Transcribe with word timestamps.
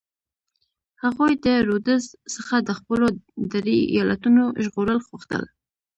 هغوی 1.03 1.33
د 1.45 1.47
رودز 1.67 2.03
څخه 2.35 2.55
د 2.67 2.69
خپلو 2.79 3.07
درې 3.53 3.77
ایالتونو 3.93 4.43
ژغورل 4.63 4.99
غوښتل. 5.07 5.43